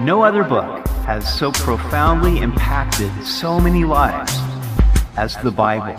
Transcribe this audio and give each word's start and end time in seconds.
No 0.00 0.22
other 0.22 0.44
book 0.44 0.86
has 1.06 1.26
so 1.38 1.50
profoundly 1.50 2.40
impacted 2.40 3.10
so 3.24 3.58
many 3.58 3.82
lives 3.84 4.30
as 5.16 5.38
the 5.38 5.50
Bible. 5.50 5.96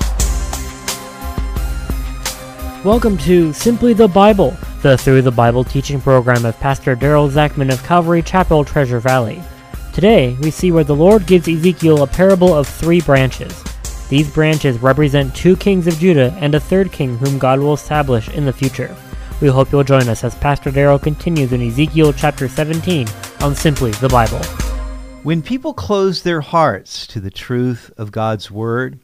Welcome 2.85 3.17
to 3.17 3.51
Simply 3.53 3.93
the 3.93 4.07
Bible, 4.07 4.55
the 4.83 4.99
Through 4.99 5.23
the 5.23 5.31
Bible 5.31 5.63
teaching 5.63 5.99
program 5.99 6.45
of 6.45 6.59
Pastor 6.59 6.95
Daryl 6.95 7.27
Zachman 7.27 7.73
of 7.73 7.83
Calvary 7.85 8.21
Chapel, 8.21 8.63
Treasure 8.63 8.99
Valley. 8.99 9.41
Today, 9.93 10.37
we 10.41 10.51
see 10.51 10.71
where 10.71 10.83
the 10.83 10.95
Lord 10.95 11.25
gives 11.25 11.47
Ezekiel 11.47 12.03
a 12.03 12.07
parable 12.07 12.53
of 12.53 12.67
three 12.67 13.01
branches. 13.01 13.63
These 14.09 14.31
branches 14.31 14.77
represent 14.77 15.35
two 15.35 15.55
kings 15.55 15.87
of 15.87 15.97
Judah 15.97 16.37
and 16.39 16.53
a 16.53 16.59
third 16.59 16.91
king 16.91 17.17
whom 17.17 17.39
God 17.39 17.59
will 17.59 17.73
establish 17.73 18.29
in 18.29 18.45
the 18.45 18.53
future. 18.53 18.95
We 19.41 19.47
hope 19.47 19.71
you'll 19.71 19.83
join 19.83 20.07
us 20.07 20.23
as 20.23 20.35
Pastor 20.35 20.69
Daryl 20.69 21.01
continues 21.01 21.51
in 21.51 21.63
Ezekiel 21.63 22.13
chapter 22.13 22.47
17 22.47 23.07
on 23.41 23.55
Simply 23.55 23.91
the 23.91 24.09
Bible. 24.09 24.43
When 25.23 25.41
people 25.41 25.73
close 25.73 26.23
their 26.23 26.41
hearts 26.41 27.05
to 27.07 27.19
the 27.19 27.29
truth 27.29 27.91
of 27.97 28.11
God's 28.11 28.49
Word, 28.49 28.99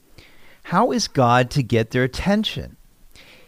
how 0.63 0.91
is 0.91 1.07
God 1.07 1.51
to 1.51 1.61
get 1.61 1.91
their 1.91 2.03
attention? 2.03 2.77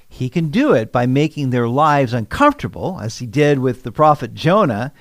He 0.08 0.30
can 0.30 0.50
do 0.50 0.74
it 0.74 0.92
by 0.92 1.08
making 1.08 1.50
their 1.50 1.68
lives 1.68 2.14
uncomfortable, 2.14 3.00
as 3.02 3.18
he 3.18 3.26
did 3.26 3.60
with 3.60 3.84
the 3.84 3.92
prophet 3.92 4.34
Jonah, 4.34 4.94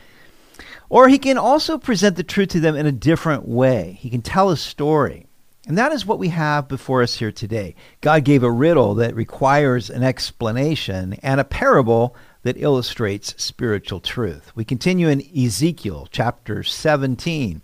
or 0.88 1.08
he 1.08 1.18
can 1.18 1.36
also 1.36 1.76
present 1.76 2.16
the 2.16 2.22
truth 2.22 2.48
to 2.50 2.60
them 2.60 2.76
in 2.76 2.86
a 2.86 2.92
different 2.92 3.46
way. 3.46 3.98
He 4.00 4.10
can 4.10 4.22
tell 4.22 4.50
a 4.50 4.56
story. 4.56 5.26
And 5.66 5.78
that 5.78 5.92
is 5.92 6.06
what 6.06 6.18
we 6.18 6.28
have 6.28 6.68
before 6.68 7.02
us 7.02 7.16
here 7.16 7.32
today. 7.32 7.74
God 8.00 8.24
gave 8.24 8.42
a 8.42 8.50
riddle 8.50 8.94
that 8.96 9.14
requires 9.14 9.90
an 9.90 10.02
explanation 10.02 11.14
and 11.22 11.40
a 11.40 11.44
parable 11.44 12.16
that 12.44 12.60
illustrates 12.60 13.34
spiritual 13.42 14.00
truth. 14.00 14.52
We 14.54 14.64
continue 14.64 15.08
in 15.08 15.26
Ezekiel 15.36 16.08
chapter 16.12 16.62
17. 16.62 17.62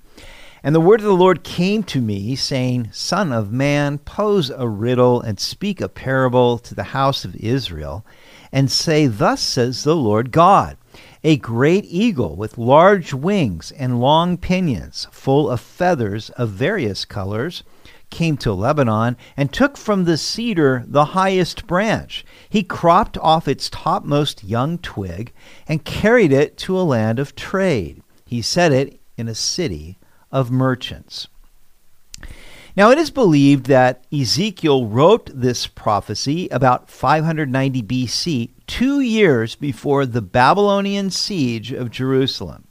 And 0.62 0.74
the 0.74 0.80
word 0.80 1.00
of 1.00 1.06
the 1.06 1.14
Lord 1.14 1.44
came 1.44 1.82
to 1.84 2.00
me, 2.00 2.34
saying, 2.34 2.88
Son 2.92 3.32
of 3.32 3.52
man, 3.52 3.98
pose 3.98 4.50
a 4.50 4.68
riddle 4.68 5.20
and 5.20 5.38
speak 5.38 5.80
a 5.80 5.88
parable 5.88 6.58
to 6.58 6.74
the 6.74 6.82
house 6.82 7.24
of 7.24 7.36
Israel, 7.36 8.04
and 8.52 8.70
say, 8.70 9.06
Thus 9.06 9.40
says 9.40 9.84
the 9.84 9.96
Lord 9.96 10.32
God. 10.32 10.76
A 11.22 11.36
great 11.36 11.84
eagle 11.86 12.34
with 12.34 12.58
large 12.58 13.12
wings 13.12 13.72
and 13.72 14.00
long 14.00 14.38
pinions, 14.38 15.06
full 15.10 15.50
of 15.50 15.60
feathers 15.60 16.30
of 16.30 16.48
various 16.48 17.04
colors, 17.04 17.62
came 18.10 18.36
to 18.38 18.52
Lebanon 18.52 19.16
and 19.36 19.52
took 19.52 19.76
from 19.76 20.04
the 20.04 20.16
cedar 20.16 20.84
the 20.86 21.06
highest 21.06 21.66
branch. 21.66 22.24
He 22.48 22.62
cropped 22.62 23.16
off 23.18 23.48
its 23.48 23.70
topmost 23.70 24.44
young 24.44 24.78
twig 24.78 25.32
and 25.66 25.84
carried 25.84 26.32
it 26.32 26.56
to 26.58 26.78
a 26.78 26.82
land 26.82 27.18
of 27.18 27.34
trade. 27.34 28.02
He 28.26 28.42
set 28.42 28.72
it 28.72 29.00
in 29.16 29.28
a 29.28 29.34
city 29.34 29.98
of 30.30 30.50
merchants. 30.50 31.28
Now, 32.76 32.90
it 32.90 32.98
is 32.98 33.10
believed 33.10 33.66
that 33.66 34.04
Ezekiel 34.12 34.86
wrote 34.86 35.28
this 35.34 35.66
prophecy 35.66 36.48
about 36.50 36.88
590 36.88 37.82
BC, 37.82 38.50
two 38.66 39.00
years 39.00 39.56
before 39.56 40.06
the 40.06 40.22
Babylonian 40.22 41.10
siege 41.10 41.72
of 41.72 41.90
Jerusalem. 41.90 42.68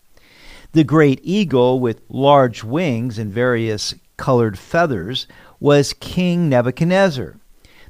The 0.71 0.85
great 0.85 1.19
eagle 1.23 1.79
with 1.79 2.01
large 2.09 2.63
wings 2.63 3.19
and 3.19 3.31
various 3.31 3.93
colored 4.19 4.59
feathers 4.59 5.25
was 5.59 5.93
King 5.93 6.47
Nebuchadnezzar. 6.49 7.37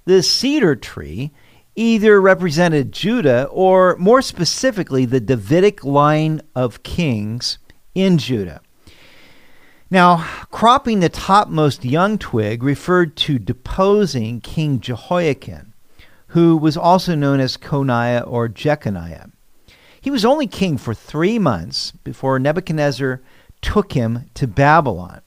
The 0.05 0.23
cedar 0.23 0.77
tree 0.77 1.31
either 1.75 2.21
represented 2.21 2.91
Judah 2.91 3.47
or, 3.51 3.95
more 3.97 4.21
specifically, 4.21 5.05
the 5.05 5.19
Davidic 5.19 5.83
line 5.83 6.41
of 6.55 6.83
kings 6.83 7.57
in 7.93 8.17
Judah. 8.17 8.61
Now, 9.91 10.17
cropping 10.51 10.99
the 10.99 11.09
topmost 11.09 11.83
young 11.83 12.17
twig 12.17 12.63
referred 12.63 13.15
to 13.17 13.39
deposing 13.39 14.39
King 14.41 14.79
Jehoiachin, 14.79 15.73
who 16.27 16.57
was 16.57 16.77
also 16.77 17.15
known 17.15 17.39
as 17.39 17.57
Coniah 17.57 18.23
or 18.27 18.47
Jeconiah. 18.47 19.31
He 19.99 20.11
was 20.11 20.23
only 20.23 20.47
king 20.47 20.77
for 20.77 20.93
three 20.93 21.39
months 21.39 21.91
before 22.03 22.39
Nebuchadnezzar 22.39 23.21
took 23.61 23.93
him 23.93 24.29
to 24.35 24.47
Babylon. 24.47 25.21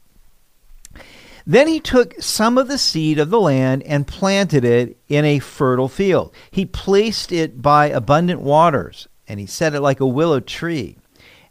Then 1.47 1.67
he 1.69 1.81
took 1.81 2.15
some 2.21 2.57
of 2.57 2.69
the 2.69 2.79
seed 2.79 3.19
of 3.19 3.31
the 3.31 3.41
land 3.41 3.83
and 3.85 4.07
planted 4.07 4.65
it 4.65 4.97
in 5.09 5.25
a 5.25 5.41
fertile 5.41 5.89
field. 5.89 6.33
He 6.51 6.65
placed 6.65 7.33
it 7.33 7.61
by 7.61 7.87
abundant 7.87 8.41
waters, 8.41 9.09
and 9.27 9.41
he 9.41 9.47
set 9.47 9.75
it 9.75 9.81
like 9.81 10.01
a 10.01 10.07
willow 10.07 10.41
tree. 10.41 10.97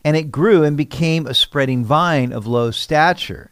And 0.04 0.16
it 0.16 0.32
grew 0.32 0.64
and 0.64 0.78
became 0.78 1.28
a 1.28 1.34
spreading 1.34 1.84
vine 1.84 2.32
of 2.32 2.48
low 2.48 2.72
stature. 2.72 3.52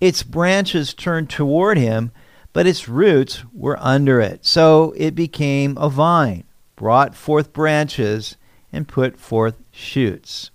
Its 0.00 0.22
branches 0.22 0.92
turned 0.92 1.30
toward 1.30 1.78
him, 1.78 2.12
but 2.52 2.66
its 2.66 2.88
roots 2.88 3.44
were 3.52 3.78
under 3.80 4.20
it. 4.20 4.44
So 4.44 4.92
it 4.96 5.14
became 5.14 5.78
a 5.78 5.88
vine, 5.88 6.44
brought 6.74 7.14
forth 7.14 7.52
branches, 7.52 8.36
and 8.72 8.88
put 8.88 9.18
forth 9.18 9.56
shoots 9.70 10.50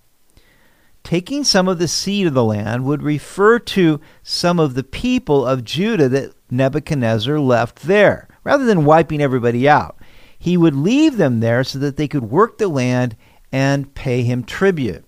taking 1.04 1.44
some 1.44 1.68
of 1.68 1.78
the 1.78 1.88
seed 1.88 2.26
of 2.26 2.34
the 2.34 2.44
land 2.44 2.84
would 2.84 3.02
refer 3.02 3.58
to 3.58 4.00
some 4.22 4.58
of 4.58 4.74
the 4.74 4.84
people 4.84 5.46
of 5.46 5.64
Judah 5.64 6.08
that 6.08 6.34
Nebuchadnezzar 6.50 7.38
left 7.38 7.82
there, 7.82 8.28
rather 8.44 8.64
than 8.64 8.84
wiping 8.84 9.20
everybody 9.20 9.68
out. 9.68 9.96
He 10.38 10.56
would 10.56 10.74
leave 10.74 11.16
them 11.16 11.40
there 11.40 11.64
so 11.64 11.78
that 11.78 11.96
they 11.96 12.08
could 12.08 12.24
work 12.24 12.58
the 12.58 12.68
land 12.68 13.16
and 13.52 13.94
pay 13.94 14.22
him 14.22 14.44
tribute. 14.44 15.04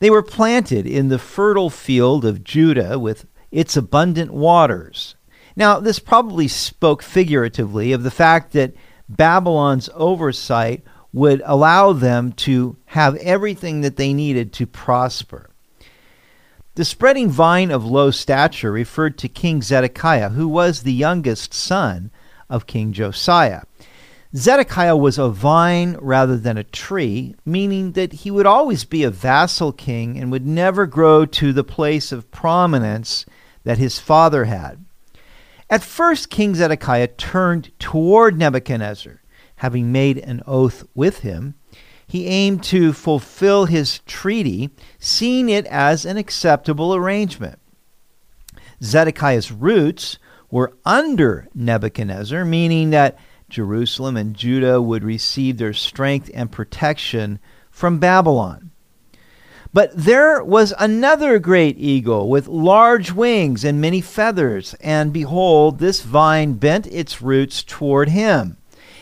They 0.00 0.10
were 0.10 0.22
planted 0.22 0.86
in 0.86 1.08
the 1.08 1.18
fertile 1.18 1.70
field 1.70 2.24
of 2.24 2.44
Judah 2.44 2.98
with 2.98 3.26
its 3.50 3.76
abundant 3.76 4.32
waters. 4.32 5.16
Now, 5.56 5.80
this 5.80 5.98
probably 5.98 6.46
spoke 6.46 7.02
figuratively 7.02 7.92
of 7.92 8.04
the 8.04 8.10
fact 8.10 8.52
that 8.52 8.74
Babylon's 9.08 9.88
oversight 9.94 10.84
would 11.12 11.42
allow 11.44 11.92
them 11.92 12.32
to 12.32 12.76
have 12.86 13.16
everything 13.16 13.80
that 13.80 13.96
they 13.96 14.12
needed 14.12 14.52
to 14.52 14.66
prosper. 14.66 15.48
The 16.74 16.84
spreading 16.84 17.28
vine 17.30 17.70
of 17.70 17.84
low 17.84 18.10
stature 18.10 18.70
referred 18.70 19.18
to 19.18 19.28
King 19.28 19.62
Zedekiah, 19.62 20.30
who 20.30 20.46
was 20.46 20.82
the 20.82 20.92
youngest 20.92 21.52
son 21.52 22.10
of 22.48 22.66
King 22.66 22.92
Josiah. 22.92 23.62
Zedekiah 24.36 24.96
was 24.96 25.18
a 25.18 25.30
vine 25.30 25.96
rather 26.00 26.36
than 26.36 26.58
a 26.58 26.64
tree, 26.64 27.34
meaning 27.46 27.92
that 27.92 28.12
he 28.12 28.30
would 28.30 28.46
always 28.46 28.84
be 28.84 29.02
a 29.02 29.10
vassal 29.10 29.72
king 29.72 30.18
and 30.18 30.30
would 30.30 30.46
never 30.46 30.86
grow 30.86 31.24
to 31.24 31.52
the 31.52 31.64
place 31.64 32.12
of 32.12 32.30
prominence 32.30 33.24
that 33.64 33.78
his 33.78 33.98
father 33.98 34.44
had. 34.44 34.84
At 35.70 35.82
first, 35.82 36.30
King 36.30 36.54
Zedekiah 36.54 37.08
turned 37.08 37.72
toward 37.78 38.38
Nebuchadnezzar 38.38 39.17
having 39.58 39.92
made 39.92 40.18
an 40.18 40.42
oath 40.46 40.84
with 40.94 41.20
him, 41.20 41.54
he 42.06 42.26
aimed 42.26 42.62
to 42.64 42.92
fulfill 42.92 43.66
his 43.66 43.98
treaty, 44.00 44.70
seeing 44.98 45.48
it 45.48 45.66
as 45.66 46.06
an 46.06 46.16
acceptable 46.16 46.94
arrangement. 46.94 47.58
Zedekiah's 48.82 49.52
roots 49.52 50.18
were 50.50 50.72
under 50.86 51.48
Nebuchadnezzar, 51.54 52.44
meaning 52.44 52.90
that 52.90 53.18
Jerusalem 53.50 54.16
and 54.16 54.34
Judah 54.34 54.80
would 54.80 55.04
receive 55.04 55.58
their 55.58 55.74
strength 55.74 56.30
and 56.32 56.50
protection 56.50 57.38
from 57.70 57.98
Babylon. 57.98 58.70
But 59.74 59.90
there 59.94 60.42
was 60.42 60.72
another 60.78 61.38
great 61.38 61.76
eagle 61.78 62.30
with 62.30 62.48
large 62.48 63.12
wings 63.12 63.64
and 63.64 63.80
many 63.80 64.00
feathers, 64.00 64.74
and 64.80 65.12
behold, 65.12 65.78
this 65.78 66.00
vine 66.00 66.54
bent 66.54 66.86
its 66.86 67.20
roots 67.20 67.62
toward 67.62 68.08
him 68.08 68.56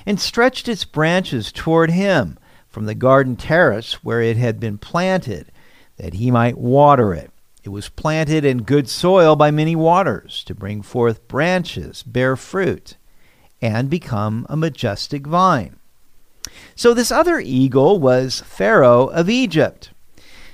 and 0.06 0.20
stretched 0.20 0.68
its 0.68 0.84
branches 0.84 1.50
toward 1.52 1.90
him 1.90 2.38
from 2.68 2.86
the 2.86 2.94
garden 2.94 3.36
terrace 3.36 4.04
where 4.04 4.22
it 4.22 4.36
had 4.36 4.60
been 4.60 4.78
planted, 4.78 5.50
that 5.96 6.14
he 6.14 6.30
might 6.30 6.56
water 6.56 7.12
it. 7.12 7.30
It 7.64 7.70
was 7.70 7.88
planted 7.88 8.44
in 8.44 8.62
good 8.62 8.88
soil 8.88 9.34
by 9.34 9.50
many 9.50 9.74
waters 9.74 10.44
to 10.44 10.54
bring 10.54 10.82
forth 10.82 11.26
branches, 11.26 12.04
bear 12.04 12.36
fruit, 12.36 12.96
and 13.60 13.90
become 13.90 14.46
a 14.48 14.56
majestic 14.56 15.26
vine. 15.26 15.76
So 16.76 16.94
this 16.94 17.10
other 17.10 17.40
eagle 17.40 17.98
was 17.98 18.40
Pharaoh 18.42 19.08
of 19.08 19.28
Egypt. 19.28 19.90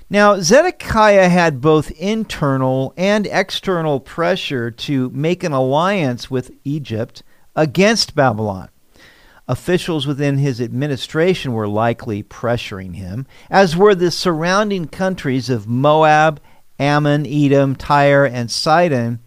Now, 0.09 0.41
Zedekiah 0.41 1.29
had 1.29 1.61
both 1.61 1.91
internal 1.93 2.95
and 2.97 3.27
external 3.27 3.99
pressure 3.99 4.71
to 4.71 5.11
make 5.11 5.43
an 5.43 5.53
alliance 5.53 6.31
with 6.31 6.51
Egypt 6.65 7.23
against 7.57 8.15
Babylon. 8.15 8.69
Officials 9.49 10.07
within 10.07 10.39
his 10.39 10.61
administration 10.61 11.53
were 11.53 11.67
likely 11.67 12.23
pressuring 12.23 12.95
him, 12.95 13.27
as 13.51 13.77
were 13.77 13.95
the 13.95 14.11
surrounding 14.11 14.87
countries 14.87 15.51
of 15.51 15.67
Moab, 15.67 16.41
Ammon, 16.79 17.27
Edom, 17.27 17.75
Tyre, 17.75 18.25
and 18.25 18.51
Sidon, 18.51 19.19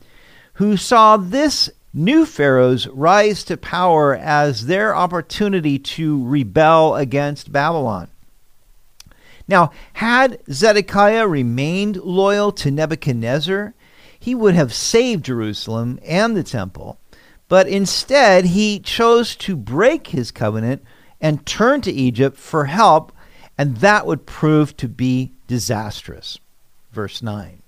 who 0.54 0.78
saw 0.78 1.18
this 1.18 1.70
new 1.94 2.26
pharaohs 2.26 2.88
rise 2.88 3.44
to 3.44 3.58
power 3.58 4.16
as 4.16 4.68
their 4.68 4.96
opportunity 4.96 5.78
to 5.80 6.26
rebel 6.26 6.96
against 6.96 7.52
Babylon. 7.52 8.10
Now, 9.48 9.72
had 9.94 10.40
Zedekiah 10.52 11.28
remained 11.28 11.98
loyal 11.98 12.52
to 12.54 12.72
Nebuchadnezzar, 12.72 13.74
he 14.20 14.34
would 14.34 14.56
have 14.56 14.74
saved 14.74 15.26
Jerusalem 15.26 16.00
and 16.04 16.36
the 16.36 16.44
temple. 16.44 16.98
But 17.48 17.68
instead, 17.68 18.46
he 18.46 18.80
chose 18.80 19.36
to 19.38 19.56
break 19.56 20.08
his 20.08 20.32
covenant 20.32 20.84
and 21.22 21.46
turn 21.46 21.82
to 21.82 21.92
Egypt 21.92 22.38
for 22.38 22.66
help, 22.66 23.12
and 23.58 23.78
that 23.78 24.06
would 24.06 24.26
prove 24.26 24.76
to 24.78 24.88
be 24.88 25.32
disastrous. 25.48 26.40
Verse 26.92 27.22
9 27.22 27.62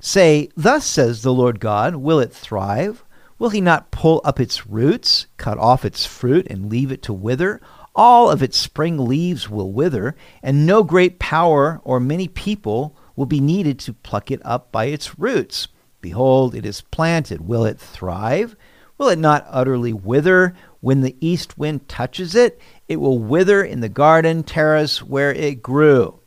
Say, 0.00 0.50
Thus 0.56 0.84
says 0.84 1.22
the 1.22 1.32
Lord 1.32 1.60
God, 1.60 1.96
will 1.96 2.20
it 2.20 2.32
thrive? 2.32 3.04
Will 3.38 3.50
he 3.50 3.60
not 3.60 3.90
pull 3.90 4.20
up 4.24 4.38
its 4.38 4.66
roots, 4.66 5.26
cut 5.36 5.58
off 5.58 5.84
its 5.84 6.06
fruit, 6.06 6.46
and 6.48 6.70
leave 6.70 6.92
it 6.92 7.02
to 7.02 7.12
wither? 7.12 7.60
All 7.96 8.30
of 8.30 8.42
its 8.42 8.58
spring 8.58 8.98
leaves 8.98 9.48
will 9.48 9.72
wither, 9.72 10.14
and 10.42 10.66
no 10.66 10.82
great 10.82 11.18
power 11.18 11.80
or 11.84 12.00
many 12.00 12.28
people 12.28 12.94
will 13.16 13.26
be 13.26 13.40
needed 13.40 13.78
to 13.80 13.92
pluck 13.92 14.30
it 14.30 14.40
up 14.44 14.70
by 14.72 14.86
its 14.86 15.18
roots. 15.18 15.68
Behold, 16.00 16.54
it 16.54 16.66
is 16.66 16.80
planted. 16.80 17.46
Will 17.46 17.64
it 17.64 17.78
thrive? 17.78 18.56
Will 18.98 19.08
it 19.08 19.18
not 19.18 19.46
utterly 19.48 19.92
wither 19.92 20.54
when 20.80 21.00
the 21.00 21.16
east 21.20 21.58
wind 21.58 21.88
touches 21.88 22.34
it? 22.34 22.60
It 22.88 22.96
will 22.96 23.18
wither 23.18 23.62
in 23.64 23.80
the 23.80 23.88
garden 23.88 24.42
terrace 24.42 25.02
where 25.02 25.32
it 25.32 25.62
grew. 25.62 26.20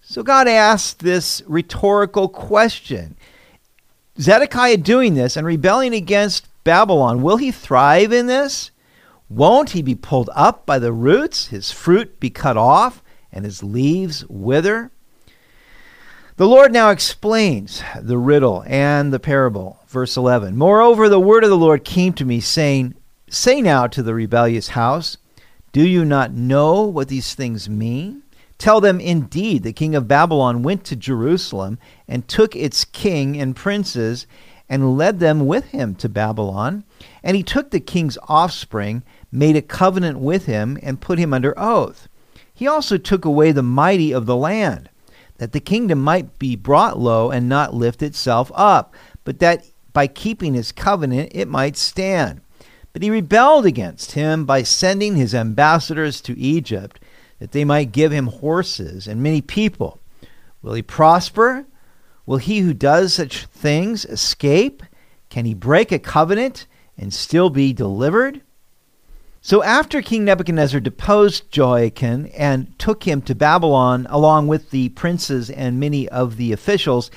So 0.00 0.22
God 0.22 0.48
asked 0.48 1.00
this 1.00 1.42
rhetorical 1.46 2.28
question 2.28 3.16
Zedekiah 4.18 4.78
doing 4.78 5.14
this 5.14 5.36
and 5.36 5.46
rebelling 5.46 5.94
against 5.94 6.48
Babylon, 6.64 7.22
will 7.22 7.36
he 7.36 7.52
thrive 7.52 8.12
in 8.12 8.26
this? 8.26 8.70
Won't 9.28 9.70
he 9.70 9.82
be 9.82 9.94
pulled 9.94 10.28
up 10.34 10.66
by 10.66 10.78
the 10.78 10.92
roots, 10.92 11.46
his 11.46 11.70
fruit 11.70 12.18
be 12.18 12.30
cut 12.30 12.56
off, 12.56 13.02
and 13.32 13.44
his 13.44 13.62
leaves 13.62 14.26
wither? 14.28 14.90
The 16.40 16.48
Lord 16.48 16.72
now 16.72 16.88
explains 16.88 17.82
the 18.00 18.16
riddle 18.16 18.64
and 18.66 19.12
the 19.12 19.20
parable. 19.20 19.78
Verse 19.86 20.16
11 20.16 20.56
Moreover, 20.56 21.06
the 21.06 21.20
word 21.20 21.44
of 21.44 21.50
the 21.50 21.58
Lord 21.58 21.84
came 21.84 22.14
to 22.14 22.24
me, 22.24 22.40
saying, 22.40 22.94
Say 23.28 23.60
now 23.60 23.86
to 23.88 24.02
the 24.02 24.14
rebellious 24.14 24.68
house, 24.68 25.18
Do 25.72 25.86
you 25.86 26.02
not 26.02 26.32
know 26.32 26.84
what 26.84 27.08
these 27.08 27.34
things 27.34 27.68
mean? 27.68 28.22
Tell 28.56 28.80
them, 28.80 29.00
indeed, 29.00 29.64
the 29.64 29.74
king 29.74 29.94
of 29.94 30.08
Babylon 30.08 30.62
went 30.62 30.82
to 30.84 30.96
Jerusalem 30.96 31.78
and 32.08 32.26
took 32.26 32.56
its 32.56 32.86
king 32.86 33.38
and 33.38 33.54
princes 33.54 34.26
and 34.66 34.96
led 34.96 35.18
them 35.18 35.46
with 35.46 35.66
him 35.66 35.94
to 35.96 36.08
Babylon. 36.08 36.84
And 37.22 37.36
he 37.36 37.42
took 37.42 37.70
the 37.70 37.80
king's 37.80 38.16
offspring 38.28 39.02
made 39.30 39.56
a 39.56 39.60
covenant 39.60 40.20
with 40.20 40.46
him 40.46 40.78
and 40.82 41.02
put 41.02 41.18
him 41.18 41.34
under 41.34 41.52
oath. 41.58 42.08
He 42.54 42.66
also 42.66 42.96
took 42.96 43.26
away 43.26 43.52
the 43.52 43.62
mighty 43.62 44.10
of 44.10 44.24
the 44.24 44.36
land, 44.36 44.88
that 45.40 45.52
the 45.52 45.58
kingdom 45.58 45.98
might 45.98 46.38
be 46.38 46.54
brought 46.54 46.98
low 46.98 47.30
and 47.30 47.48
not 47.48 47.72
lift 47.72 48.02
itself 48.02 48.52
up, 48.54 48.94
but 49.24 49.38
that 49.38 49.64
by 49.94 50.06
keeping 50.06 50.52
his 50.52 50.70
covenant 50.70 51.32
it 51.34 51.48
might 51.48 51.78
stand. 51.78 52.42
But 52.92 53.02
he 53.02 53.08
rebelled 53.08 53.64
against 53.64 54.12
him 54.12 54.44
by 54.44 54.62
sending 54.64 55.16
his 55.16 55.34
ambassadors 55.34 56.20
to 56.22 56.38
Egypt, 56.38 57.00
that 57.38 57.52
they 57.52 57.64
might 57.64 57.90
give 57.90 58.12
him 58.12 58.26
horses 58.26 59.08
and 59.08 59.22
many 59.22 59.40
people. 59.40 59.98
Will 60.60 60.74
he 60.74 60.82
prosper? 60.82 61.64
Will 62.26 62.36
he 62.36 62.58
who 62.58 62.74
does 62.74 63.14
such 63.14 63.46
things 63.46 64.04
escape? 64.04 64.82
Can 65.30 65.46
he 65.46 65.54
break 65.54 65.90
a 65.90 65.98
covenant 65.98 66.66
and 66.98 67.14
still 67.14 67.48
be 67.48 67.72
delivered? 67.72 68.42
So 69.42 69.62
after 69.62 70.02
King 70.02 70.26
Nebuchadnezzar 70.26 70.80
deposed 70.80 71.50
Jehoiachin 71.50 72.26
and 72.36 72.78
took 72.78 73.04
him 73.04 73.22
to 73.22 73.34
Babylon 73.34 74.06
along 74.10 74.48
with 74.48 74.70
the 74.70 74.90
princes 74.90 75.48
and 75.48 75.80
many 75.80 76.06
of 76.10 76.36
the 76.36 76.52
officials, 76.52 77.10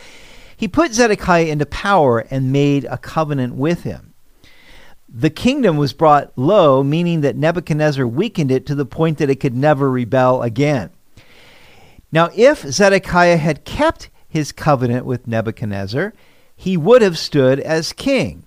he 0.56 0.70
put 0.70 0.94
Zedekiah 0.94 1.46
into 1.46 1.66
power 1.66 2.20
and 2.30 2.54
made 2.54 2.86
a 2.86 2.98
covenant 2.98 3.56
with 3.56 3.84
him. 3.84 4.14
The 5.10 5.30
kingdom 5.30 5.75
was 5.75 5.92
brought 5.92 6.31
low, 6.38 6.81
meaning 6.81 7.22
that 7.22 7.36
Nebuchadnezzar 7.36 8.08
weakened 8.08 8.52
it 8.52 8.66
to 8.68 8.76
the 8.76 8.86
point 8.86 9.18
that 9.18 9.30
it 9.30 9.42
could 9.42 9.54
never 9.54 9.92
rebel 9.92 10.42
again. 10.42 10.92
Now, 12.12 12.30
if 12.36 12.62
Zedekiah 12.62 13.38
had 13.38 13.66
kept 13.66 14.10
his 14.30 14.54
covenant 14.54 15.06
with 15.06 15.28
Nebuchadnezzar, 15.28 16.14
he 16.56 16.78
would 16.78 17.02
have 17.02 17.18
stood 17.18 17.60
as 17.60 17.92
king. 17.92 18.43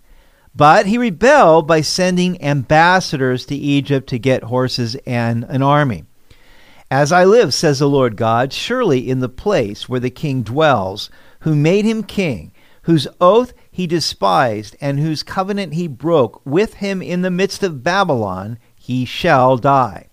But 0.57 0.87
he 0.87 0.97
rebelled 0.97 1.67
by 1.67 1.83
sending 1.83 2.43
ambassadors 2.43 3.45
to 3.47 3.55
Egypt 3.55 4.09
to 4.09 4.19
get 4.19 4.45
horses 4.45 4.97
and 5.07 5.45
an 5.45 5.63
army. 5.63 6.05
As 6.91 7.13
I 7.13 7.25
live, 7.25 7.53
says 7.53 7.81
the 7.81 7.89
Lord 7.89 8.17
God, 8.17 8.55
surely 8.55 9.11
in 9.11 9.19
the 9.19 9.29
place 9.29 9.87
where 9.87 10.01
the 10.01 10.09
king 10.09 10.43
dwells, 10.43 11.11
who 11.41 11.55
made 11.55 11.85
him 11.85 12.03
king, 12.03 12.53
whose 12.83 13.09
oath 13.21 13.53
he 13.71 13.87
despised, 13.87 14.77
and 14.81 14.99
whose 14.99 15.23
covenant 15.23 15.75
he 15.75 15.89
broke 15.89 16.41
with 16.47 16.75
him 16.75 17.03
in 17.03 17.21
the 17.21 17.31
midst 17.31 17.63
of 17.63 17.83
Babylon, 17.83 18.59
he 18.75 19.05
shall 19.05 19.59
die. 19.59 20.09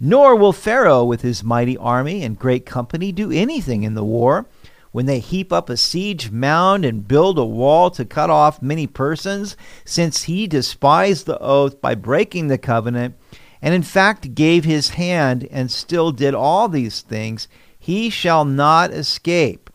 Nor 0.00 0.36
will 0.36 0.52
Pharaoh 0.52 1.04
with 1.04 1.20
his 1.20 1.44
mighty 1.44 1.76
army 1.76 2.22
and 2.22 2.38
great 2.38 2.64
company 2.64 3.12
do 3.12 3.30
anything 3.30 3.82
in 3.82 3.94
the 3.94 4.04
war 4.04 4.46
when 4.92 5.06
they 5.06 5.18
heap 5.18 5.52
up 5.52 5.68
a 5.68 5.76
siege 5.76 6.30
mound 6.30 6.84
and 6.84 7.08
build 7.08 7.38
a 7.38 7.44
wall 7.44 7.90
to 7.90 8.04
cut 8.04 8.30
off 8.30 8.62
many 8.62 8.86
persons, 8.86 9.56
since 9.84 10.24
he 10.24 10.46
despised 10.46 11.26
the 11.26 11.38
oath 11.40 11.80
by 11.80 11.94
breaking 11.94 12.46
the 12.46 12.58
covenant, 12.58 13.16
and 13.60 13.74
in 13.74 13.82
fact 13.82 14.34
gave 14.34 14.64
his 14.64 14.90
hand 14.90 15.48
and 15.50 15.70
still 15.70 16.12
did 16.12 16.34
all 16.34 16.68
these 16.68 17.00
things, 17.00 17.48
he 17.78 18.10
shall 18.10 18.44
not 18.44 18.92
escape. 18.92 19.70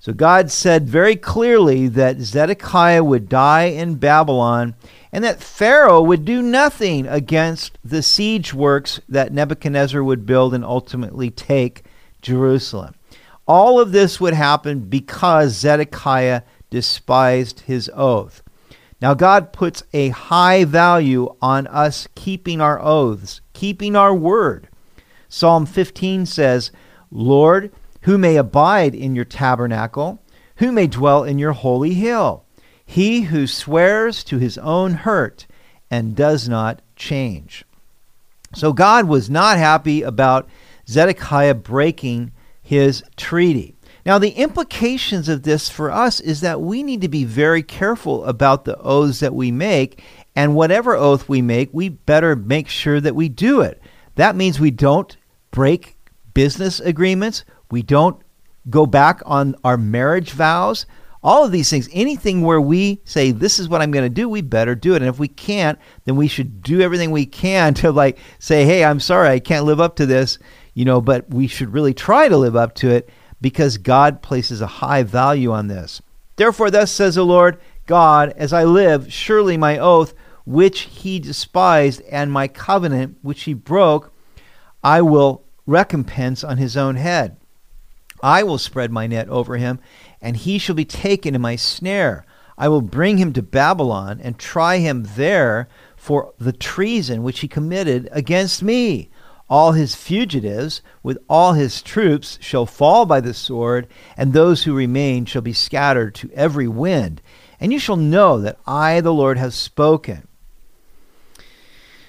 So 0.00 0.12
God 0.12 0.50
said 0.50 0.88
very 0.88 1.16
clearly 1.16 1.88
that 1.88 2.20
Zedekiah 2.20 3.02
would 3.02 3.28
die 3.28 3.64
in 3.64 3.96
Babylon 3.96 4.74
and 5.12 5.24
that 5.24 5.42
Pharaoh 5.42 6.00
would 6.02 6.24
do 6.24 6.40
nothing 6.40 7.06
against 7.06 7.78
the 7.84 8.02
siege 8.02 8.54
works 8.54 9.00
that 9.08 9.32
Nebuchadnezzar 9.32 10.02
would 10.02 10.24
build 10.24 10.54
and 10.54 10.64
ultimately 10.64 11.30
take 11.30 11.84
Jerusalem. 12.22 12.94
All 13.48 13.80
of 13.80 13.92
this 13.92 14.20
would 14.20 14.34
happen 14.34 14.80
because 14.80 15.54
Zedekiah 15.54 16.42
despised 16.68 17.60
his 17.60 17.90
oath. 17.94 18.42
Now, 19.00 19.14
God 19.14 19.52
puts 19.54 19.82
a 19.94 20.10
high 20.10 20.64
value 20.64 21.34
on 21.40 21.66
us 21.68 22.08
keeping 22.14 22.60
our 22.60 22.78
oaths, 22.80 23.40
keeping 23.54 23.96
our 23.96 24.14
word. 24.14 24.68
Psalm 25.30 25.64
15 25.64 26.26
says, 26.26 26.70
Lord, 27.10 27.72
who 28.02 28.18
may 28.18 28.36
abide 28.36 28.94
in 28.94 29.14
your 29.14 29.24
tabernacle? 29.24 30.20
Who 30.56 30.70
may 30.70 30.86
dwell 30.86 31.24
in 31.24 31.38
your 31.38 31.52
holy 31.52 31.94
hill? 31.94 32.44
He 32.84 33.22
who 33.22 33.46
swears 33.46 34.24
to 34.24 34.38
his 34.38 34.58
own 34.58 34.94
hurt 34.94 35.46
and 35.90 36.16
does 36.16 36.48
not 36.48 36.82
change. 36.96 37.64
So 38.54 38.72
God 38.72 39.06
was 39.06 39.30
not 39.30 39.56
happy 39.56 40.02
about 40.02 40.48
Zedekiah 40.88 41.54
breaking 41.54 42.32
his 42.68 43.02
treaty. 43.16 43.74
Now, 44.04 44.18
the 44.18 44.32
implications 44.32 45.30
of 45.30 45.42
this 45.42 45.70
for 45.70 45.90
us 45.90 46.20
is 46.20 46.42
that 46.42 46.60
we 46.60 46.82
need 46.82 47.00
to 47.00 47.08
be 47.08 47.24
very 47.24 47.62
careful 47.62 48.26
about 48.26 48.66
the 48.66 48.76
oaths 48.76 49.20
that 49.20 49.34
we 49.34 49.50
make, 49.50 50.02
and 50.36 50.54
whatever 50.54 50.94
oath 50.94 51.30
we 51.30 51.40
make, 51.40 51.70
we 51.72 51.88
better 51.88 52.36
make 52.36 52.68
sure 52.68 53.00
that 53.00 53.16
we 53.16 53.30
do 53.30 53.62
it. 53.62 53.80
That 54.16 54.36
means 54.36 54.60
we 54.60 54.70
don't 54.70 55.16
break 55.50 55.96
business 56.34 56.78
agreements, 56.78 57.46
we 57.70 57.82
don't 57.82 58.20
go 58.68 58.84
back 58.84 59.22
on 59.24 59.56
our 59.64 59.78
marriage 59.78 60.32
vows. 60.32 60.84
All 61.22 61.46
of 61.46 61.52
these 61.52 61.70
things, 61.70 61.88
anything 61.90 62.42
where 62.42 62.60
we 62.60 63.00
say, 63.04 63.30
This 63.30 63.58
is 63.58 63.66
what 63.70 63.80
I'm 63.80 63.92
going 63.92 64.04
to 64.04 64.10
do, 64.10 64.28
we 64.28 64.42
better 64.42 64.74
do 64.74 64.92
it. 64.92 65.00
And 65.00 65.08
if 65.08 65.18
we 65.18 65.28
can't, 65.28 65.78
then 66.04 66.16
we 66.16 66.28
should 66.28 66.62
do 66.62 66.82
everything 66.82 67.12
we 67.12 67.24
can 67.24 67.72
to, 67.80 67.92
like, 67.92 68.18
say, 68.38 68.66
Hey, 68.66 68.84
I'm 68.84 69.00
sorry, 69.00 69.30
I 69.30 69.38
can't 69.40 69.64
live 69.64 69.80
up 69.80 69.96
to 69.96 70.04
this 70.04 70.38
you 70.78 70.84
know, 70.84 71.00
but 71.00 71.28
we 71.28 71.48
should 71.48 71.72
really 71.72 71.92
try 71.92 72.28
to 72.28 72.36
live 72.36 72.54
up 72.54 72.72
to 72.72 72.88
it 72.88 73.10
because 73.40 73.78
God 73.78 74.22
places 74.22 74.60
a 74.60 74.68
high 74.68 75.02
value 75.02 75.50
on 75.50 75.66
this. 75.66 76.00
Therefore, 76.36 76.70
thus 76.70 76.92
says 76.92 77.16
the 77.16 77.24
Lord 77.24 77.58
God, 77.86 78.32
as 78.36 78.52
I 78.52 78.62
live, 78.62 79.12
surely 79.12 79.56
my 79.56 79.76
oath, 79.76 80.14
which 80.46 80.82
he 80.82 81.18
despised, 81.18 82.00
and 82.02 82.30
my 82.30 82.46
covenant, 82.46 83.18
which 83.22 83.42
he 83.42 83.54
broke, 83.54 84.12
I 84.84 85.02
will 85.02 85.42
recompense 85.66 86.44
on 86.44 86.58
his 86.58 86.76
own 86.76 86.94
head. 86.94 87.38
I 88.22 88.44
will 88.44 88.56
spread 88.56 88.92
my 88.92 89.08
net 89.08 89.28
over 89.28 89.56
him, 89.56 89.80
and 90.22 90.36
he 90.36 90.58
shall 90.58 90.76
be 90.76 90.84
taken 90.84 91.34
in 91.34 91.40
my 91.40 91.56
snare. 91.56 92.24
I 92.56 92.68
will 92.68 92.82
bring 92.82 93.18
him 93.18 93.32
to 93.32 93.42
Babylon 93.42 94.20
and 94.22 94.38
try 94.38 94.78
him 94.78 95.08
there 95.16 95.68
for 95.96 96.34
the 96.38 96.52
treason 96.52 97.24
which 97.24 97.40
he 97.40 97.48
committed 97.48 98.08
against 98.12 98.62
me. 98.62 99.10
All 99.50 99.72
his 99.72 99.94
fugitives, 99.94 100.82
with 101.02 101.18
all 101.28 101.54
his 101.54 101.80
troops, 101.80 102.38
shall 102.40 102.66
fall 102.66 103.06
by 103.06 103.20
the 103.20 103.32
sword, 103.32 103.86
and 104.16 104.32
those 104.32 104.64
who 104.64 104.74
remain 104.74 105.24
shall 105.24 105.42
be 105.42 105.54
scattered 105.54 106.14
to 106.16 106.30
every 106.34 106.68
wind. 106.68 107.22
And 107.58 107.72
you 107.72 107.78
shall 107.78 107.96
know 107.96 108.40
that 108.40 108.58
I, 108.66 109.00
the 109.00 109.12
Lord, 109.12 109.38
have 109.38 109.54
spoken. 109.54 110.28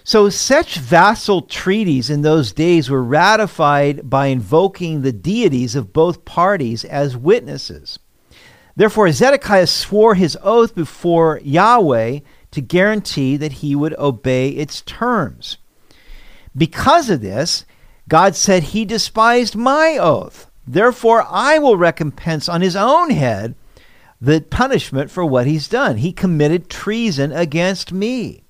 So, 0.03 0.27
such 0.29 0.79
vassal 0.79 1.43
treaties 1.43 2.09
in 2.09 2.23
those 2.23 2.51
days 2.51 2.89
were 2.89 3.03
ratified 3.03 4.09
by 4.09 4.25
invoking 4.25 5.03
the 5.03 5.13
deities 5.13 5.75
of 5.75 5.93
both 5.93 6.25
parties 6.25 6.83
as 6.83 7.15
witnesses. 7.15 7.99
Therefore, 8.75 9.11
Zedekiah 9.11 9.67
swore 9.67 10.15
his 10.15 10.35
oath 10.41 10.73
before 10.73 11.39
Yahweh 11.43 12.21
to 12.51 12.61
guarantee 12.61 13.37
that 13.37 13.51
he 13.51 13.75
would 13.75 13.93
obey 13.99 14.49
its 14.49 14.81
terms. 14.81 15.58
Because 16.55 17.09
of 17.09 17.21
this, 17.21 17.65
God 18.07 18.35
said 18.35 18.63
he 18.63 18.85
despised 18.85 19.55
my 19.55 19.97
oath. 19.99 20.49
Therefore, 20.67 21.25
I 21.27 21.59
will 21.59 21.77
recompense 21.77 22.47
on 22.49 22.61
his 22.61 22.75
own 22.75 23.09
head 23.11 23.55
the 24.21 24.41
punishment 24.41 25.09
for 25.09 25.25
what 25.25 25.47
he's 25.47 25.67
done. 25.67 25.97
He 25.97 26.11
committed 26.11 26.69
treason 26.69 27.31
against 27.31 27.91
me. 27.91 28.43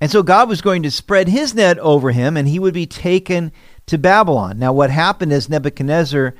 And 0.00 0.10
so 0.10 0.22
God 0.22 0.48
was 0.48 0.62
going 0.62 0.82
to 0.82 0.90
spread 0.90 1.28
his 1.28 1.54
net 1.54 1.78
over 1.78 2.10
him, 2.10 2.36
and 2.36 2.48
he 2.48 2.58
would 2.58 2.74
be 2.74 2.86
taken 2.86 3.52
to 3.86 3.98
Babylon. 3.98 4.58
Now, 4.58 4.72
what 4.72 4.90
happened 4.90 5.32
is 5.32 5.48
Nebuchadnezzar 5.48 6.34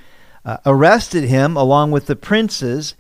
uh, 0.45 0.57
arrested 0.65 1.25
him 1.25 1.57
along 1.57 1.91
with 1.91 2.07
the 2.07 2.17
princes, 2.17 2.95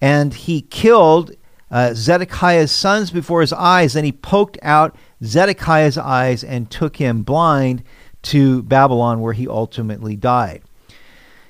and 0.00 0.32
he 0.32 0.62
killed 0.62 1.32
uh, 1.70 1.92
Zedekiah's 1.94 2.72
sons 2.72 3.10
before 3.10 3.40
his 3.40 3.52
eyes. 3.52 3.94
Then 3.94 4.04
he 4.04 4.12
poked 4.12 4.58
out 4.62 4.94
Zedekiah's 5.22 5.98
eyes 5.98 6.42
and 6.42 6.70
took 6.70 6.96
him 6.96 7.22
blind 7.22 7.82
to 8.22 8.62
Babylon, 8.62 9.20
where 9.20 9.32
he 9.32 9.48
ultimately 9.48 10.16
died. 10.16 10.62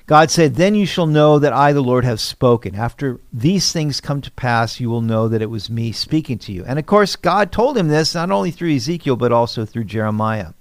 God 0.07 0.29
said, 0.29 0.55
Then 0.55 0.75
you 0.75 0.85
shall 0.85 1.05
know 1.05 1.39
that 1.39 1.53
I, 1.53 1.71
the 1.71 1.81
Lord, 1.81 2.03
have 2.03 2.19
spoken. 2.19 2.75
After 2.75 3.19
these 3.31 3.71
things 3.71 4.01
come 4.01 4.21
to 4.21 4.31
pass, 4.31 4.79
you 4.79 4.89
will 4.89 5.01
know 5.01 5.27
that 5.27 5.41
it 5.41 5.49
was 5.49 5.69
me 5.69 5.91
speaking 5.91 6.37
to 6.39 6.51
you. 6.51 6.65
And 6.65 6.77
of 6.77 6.85
course, 6.85 7.15
God 7.15 7.51
told 7.51 7.77
him 7.77 7.87
this 7.87 8.15
not 8.15 8.31
only 8.31 8.51
through 8.51 8.75
Ezekiel, 8.75 9.15
but 9.15 9.31
also 9.31 9.65
through 9.65 9.85
Jeremiah. 9.85 10.53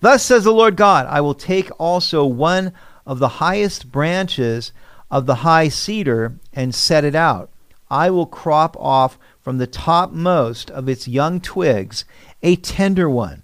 Thus 0.00 0.22
says 0.22 0.44
the 0.44 0.52
Lord 0.52 0.76
God, 0.76 1.06
I 1.06 1.22
will 1.22 1.34
take 1.34 1.70
also 1.78 2.26
one 2.26 2.72
of 3.06 3.18
the 3.18 3.28
highest 3.40 3.90
branches 3.90 4.72
of 5.10 5.26
the 5.26 5.36
high 5.36 5.68
cedar 5.68 6.34
and 6.52 6.74
set 6.74 7.04
it 7.04 7.14
out. 7.14 7.50
I 7.90 8.10
will 8.10 8.26
crop 8.26 8.76
off 8.78 9.18
from 9.44 9.58
the 9.58 9.66
topmost 9.66 10.70
of 10.70 10.88
its 10.88 11.06
young 11.06 11.38
twigs 11.38 12.06
a 12.42 12.56
tender 12.56 13.08
one, 13.08 13.42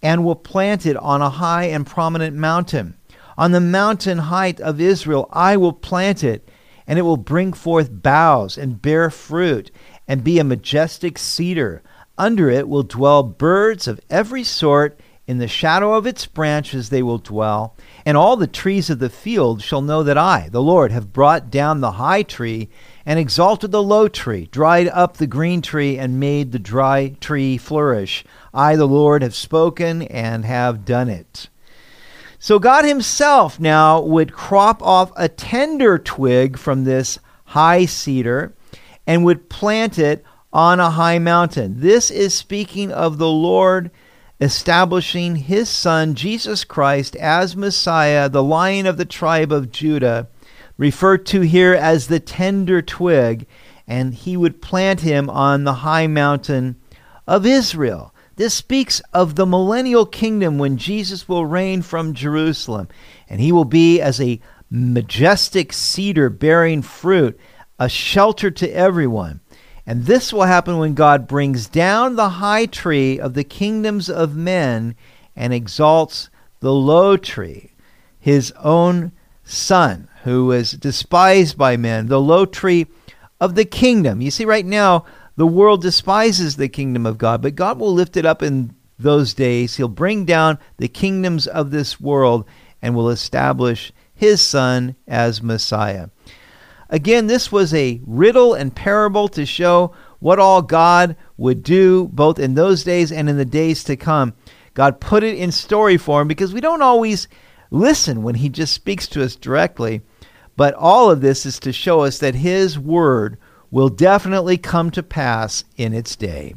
and 0.00 0.24
will 0.24 0.36
plant 0.36 0.86
it 0.86 0.96
on 0.96 1.20
a 1.20 1.28
high 1.28 1.64
and 1.64 1.86
prominent 1.86 2.36
mountain. 2.36 2.96
On 3.36 3.50
the 3.50 3.60
mountain 3.60 4.18
height 4.18 4.60
of 4.60 4.80
Israel 4.80 5.28
I 5.32 5.56
will 5.56 5.72
plant 5.72 6.22
it, 6.22 6.48
and 6.86 6.98
it 6.98 7.02
will 7.02 7.16
bring 7.16 7.52
forth 7.52 8.02
boughs 8.02 8.56
and 8.56 8.80
bear 8.80 9.10
fruit, 9.10 9.72
and 10.06 10.22
be 10.22 10.38
a 10.38 10.44
majestic 10.44 11.18
cedar. 11.18 11.82
Under 12.16 12.48
it 12.48 12.68
will 12.68 12.82
dwell 12.84 13.22
birds 13.24 13.88
of 13.88 14.00
every 14.08 14.44
sort. 14.44 15.00
In 15.30 15.38
the 15.38 15.46
shadow 15.46 15.94
of 15.94 16.08
its 16.08 16.26
branches 16.26 16.90
they 16.90 17.04
will 17.04 17.18
dwell, 17.18 17.76
and 18.04 18.16
all 18.16 18.36
the 18.36 18.48
trees 18.48 18.90
of 18.90 18.98
the 18.98 19.08
field 19.08 19.62
shall 19.62 19.80
know 19.80 20.02
that 20.02 20.18
I, 20.18 20.48
the 20.50 20.60
Lord, 20.60 20.90
have 20.90 21.12
brought 21.12 21.52
down 21.52 21.80
the 21.80 21.92
high 21.92 22.24
tree 22.24 22.68
and 23.06 23.16
exalted 23.16 23.70
the 23.70 23.80
low 23.80 24.08
tree, 24.08 24.48
dried 24.50 24.88
up 24.88 25.18
the 25.18 25.28
green 25.28 25.62
tree, 25.62 25.96
and 25.96 26.18
made 26.18 26.50
the 26.50 26.58
dry 26.58 27.10
tree 27.20 27.58
flourish. 27.58 28.24
I, 28.52 28.74
the 28.74 28.88
Lord, 28.88 29.22
have 29.22 29.36
spoken 29.36 30.02
and 30.02 30.44
have 30.44 30.84
done 30.84 31.08
it. 31.08 31.48
So 32.40 32.58
God 32.58 32.84
Himself 32.84 33.60
now 33.60 34.00
would 34.00 34.32
crop 34.32 34.82
off 34.82 35.12
a 35.14 35.28
tender 35.28 35.96
twig 35.96 36.58
from 36.58 36.82
this 36.82 37.20
high 37.44 37.84
cedar 37.86 38.52
and 39.06 39.24
would 39.24 39.48
plant 39.48 39.96
it 39.96 40.24
on 40.52 40.80
a 40.80 40.90
high 40.90 41.20
mountain. 41.20 41.78
This 41.78 42.10
is 42.10 42.34
speaking 42.34 42.90
of 42.90 43.18
the 43.18 43.30
Lord 43.30 43.92
establishing 44.40 45.36
His 45.36 45.68
Son, 45.68 46.14
Jesus 46.14 46.64
Christ, 46.64 47.14
as 47.16 47.56
Messiah, 47.56 48.28
the 48.28 48.42
lion 48.42 48.86
of 48.86 48.96
the 48.96 49.04
tribe 49.04 49.52
of 49.52 49.70
Judah, 49.70 50.28
referred 50.78 51.26
to 51.26 51.42
here 51.42 51.74
as 51.74 52.06
the 52.06 52.20
tender 52.20 52.80
twig, 52.80 53.46
and 53.86 54.14
He 54.14 54.36
would 54.36 54.62
plant 54.62 55.00
him 55.00 55.28
on 55.28 55.64
the 55.64 55.74
high 55.74 56.06
mountain 56.06 56.76
of 57.26 57.44
Israel. 57.44 58.14
This 58.40 58.54
speaks 58.54 59.02
of 59.12 59.34
the 59.34 59.44
millennial 59.44 60.06
kingdom 60.06 60.56
when 60.56 60.78
Jesus 60.78 61.28
will 61.28 61.44
reign 61.44 61.82
from 61.82 62.14
Jerusalem, 62.14 62.88
and 63.28 63.38
he 63.38 63.52
will 63.52 63.66
be 63.66 64.00
as 64.00 64.18
a 64.18 64.40
majestic 64.70 65.74
cedar 65.74 66.30
bearing 66.30 66.80
fruit, 66.80 67.38
a 67.78 67.86
shelter 67.86 68.50
to 68.50 68.70
everyone. 68.70 69.40
And 69.86 70.04
this 70.04 70.32
will 70.32 70.42
happen 70.42 70.78
when 70.78 70.94
God 70.94 71.26
brings 71.26 71.66
down 71.66 72.16
the 72.16 72.28
high 72.28 72.66
tree 72.66 73.18
of 73.18 73.34
the 73.34 73.44
kingdoms 73.44 74.08
of 74.08 74.36
men 74.36 74.94
and 75.34 75.52
exalts 75.52 76.30
the 76.60 76.72
low 76.72 77.16
tree, 77.16 77.72
his 78.18 78.52
own 78.62 79.12
son, 79.42 80.08
who 80.24 80.52
is 80.52 80.72
despised 80.72 81.56
by 81.56 81.76
men, 81.76 82.06
the 82.06 82.20
low 82.20 82.44
tree 82.44 82.86
of 83.40 83.54
the 83.54 83.64
kingdom. 83.64 84.20
You 84.20 84.30
see, 84.30 84.44
right 84.44 84.66
now, 84.66 85.06
the 85.36 85.46
world 85.46 85.80
despises 85.80 86.56
the 86.56 86.68
kingdom 86.68 87.06
of 87.06 87.18
God, 87.18 87.40
but 87.40 87.54
God 87.54 87.78
will 87.78 87.92
lift 87.92 88.16
it 88.16 88.26
up 88.26 88.42
in 88.42 88.74
those 88.98 89.32
days. 89.32 89.76
He'll 89.76 89.88
bring 89.88 90.26
down 90.26 90.58
the 90.76 90.88
kingdoms 90.88 91.46
of 91.46 91.70
this 91.70 91.98
world 91.98 92.44
and 92.82 92.94
will 92.94 93.08
establish 93.08 93.92
his 94.14 94.42
son 94.42 94.96
as 95.08 95.42
Messiah. 95.42 96.08
Again, 96.90 97.28
this 97.28 97.52
was 97.52 97.72
a 97.72 98.00
riddle 98.04 98.52
and 98.52 98.74
parable 98.74 99.28
to 99.28 99.46
show 99.46 99.92
what 100.18 100.40
all 100.40 100.60
God 100.60 101.16
would 101.36 101.62
do 101.62 102.08
both 102.12 102.38
in 102.38 102.54
those 102.54 102.84
days 102.84 103.12
and 103.12 103.30
in 103.30 103.36
the 103.38 103.44
days 103.44 103.84
to 103.84 103.96
come. 103.96 104.34
God 104.74 105.00
put 105.00 105.22
it 105.22 105.38
in 105.38 105.52
story 105.52 105.96
form 105.96 106.28
because 106.28 106.52
we 106.52 106.60
don't 106.60 106.82
always 106.82 107.28
listen 107.70 108.22
when 108.22 108.34
he 108.34 108.48
just 108.48 108.74
speaks 108.74 109.06
to 109.08 109.22
us 109.22 109.36
directly. 109.36 110.02
But 110.56 110.74
all 110.74 111.10
of 111.10 111.20
this 111.20 111.46
is 111.46 111.58
to 111.60 111.72
show 111.72 112.00
us 112.00 112.18
that 112.18 112.34
his 112.34 112.78
word 112.78 113.38
will 113.70 113.88
definitely 113.88 114.58
come 114.58 114.90
to 114.90 115.02
pass 115.02 115.64
in 115.76 115.94
its 115.94 116.16
day. 116.16 116.54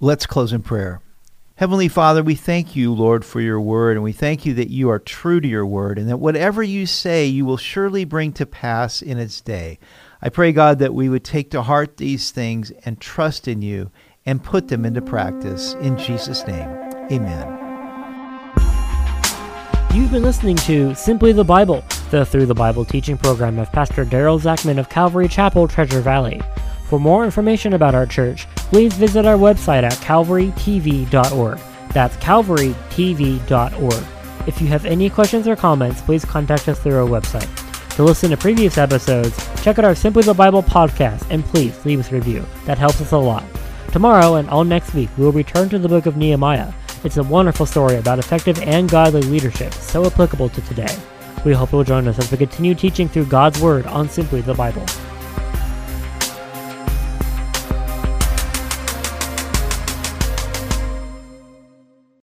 Let's 0.00 0.26
close 0.26 0.52
in 0.52 0.62
prayer. 0.62 1.00
Heavenly 1.56 1.88
Father, 1.88 2.22
we 2.22 2.34
thank 2.34 2.76
you, 2.76 2.92
Lord, 2.92 3.24
for 3.24 3.40
your 3.40 3.58
word, 3.58 3.96
and 3.96 4.04
we 4.04 4.12
thank 4.12 4.44
you 4.44 4.52
that 4.52 4.68
you 4.68 4.90
are 4.90 4.98
true 4.98 5.40
to 5.40 5.48
your 5.48 5.64
word, 5.64 5.98
and 5.98 6.06
that 6.10 6.18
whatever 6.18 6.62
you 6.62 6.84
say, 6.84 7.24
you 7.24 7.46
will 7.46 7.56
surely 7.56 8.04
bring 8.04 8.34
to 8.34 8.44
pass 8.44 9.00
in 9.00 9.16
its 9.16 9.40
day. 9.40 9.78
I 10.20 10.28
pray, 10.28 10.52
God, 10.52 10.78
that 10.80 10.92
we 10.92 11.08
would 11.08 11.24
take 11.24 11.50
to 11.52 11.62
heart 11.62 11.96
these 11.96 12.30
things 12.30 12.72
and 12.84 13.00
trust 13.00 13.48
in 13.48 13.62
you 13.62 13.90
and 14.26 14.44
put 14.44 14.68
them 14.68 14.84
into 14.84 15.00
practice. 15.00 15.72
In 15.80 15.96
Jesus' 15.96 16.46
name, 16.46 16.68
amen. 17.10 17.48
You've 19.94 20.12
been 20.12 20.24
listening 20.24 20.56
to 20.56 20.94
Simply 20.94 21.32
the 21.32 21.42
Bible, 21.42 21.82
the 22.10 22.26
Through 22.26 22.46
the 22.46 22.54
Bible 22.54 22.84
teaching 22.84 23.16
program 23.16 23.58
of 23.58 23.72
Pastor 23.72 24.04
Daryl 24.04 24.38
Zachman 24.38 24.78
of 24.78 24.90
Calvary 24.90 25.26
Chapel, 25.26 25.68
Treasure 25.68 26.02
Valley. 26.02 26.42
For 26.88 27.00
more 27.00 27.24
information 27.24 27.72
about 27.72 27.94
our 27.94 28.06
church, 28.06 28.46
please 28.56 28.94
visit 28.94 29.26
our 29.26 29.36
website 29.36 29.82
at 29.82 29.94
calvarytv.org. 29.94 31.58
That's 31.92 32.16
calvarytv.org. 32.16 34.04
If 34.46 34.60
you 34.60 34.68
have 34.68 34.86
any 34.86 35.10
questions 35.10 35.48
or 35.48 35.56
comments, 35.56 36.00
please 36.02 36.24
contact 36.24 36.68
us 36.68 36.78
through 36.78 37.02
our 37.02 37.08
website. 37.08 37.48
To 37.96 38.04
listen 38.04 38.30
to 38.30 38.36
previous 38.36 38.78
episodes, 38.78 39.36
check 39.62 39.78
out 39.78 39.84
our 39.84 39.94
Simply 39.94 40.22
the 40.22 40.34
Bible 40.34 40.62
podcast 40.62 41.26
and 41.30 41.44
please 41.44 41.84
leave 41.84 41.98
us 41.98 42.12
a 42.12 42.14
review. 42.14 42.44
That 42.66 42.78
helps 42.78 43.00
us 43.00 43.12
a 43.12 43.18
lot. 43.18 43.44
Tomorrow 43.90 44.34
and 44.34 44.48
all 44.50 44.64
next 44.64 44.94
week, 44.94 45.08
we 45.16 45.24
will 45.24 45.32
return 45.32 45.68
to 45.70 45.78
the 45.78 45.88
book 45.88 46.06
of 46.06 46.16
Nehemiah. 46.16 46.72
It's 47.02 47.16
a 47.16 47.22
wonderful 47.22 47.66
story 47.66 47.96
about 47.96 48.18
effective 48.18 48.60
and 48.62 48.88
godly 48.88 49.22
leadership, 49.22 49.72
so 49.72 50.04
applicable 50.04 50.50
to 50.50 50.60
today. 50.62 50.94
We 51.44 51.52
hope 51.52 51.72
you'll 51.72 51.84
join 51.84 52.06
us 52.06 52.18
as 52.18 52.30
we 52.30 52.36
continue 52.36 52.74
teaching 52.74 53.08
through 53.08 53.26
God's 53.26 53.60
Word 53.60 53.86
on 53.86 54.08
Simply 54.08 54.40
the 54.40 54.54
Bible. 54.54 54.84